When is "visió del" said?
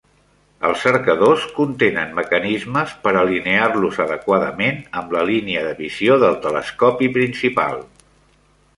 5.87-6.39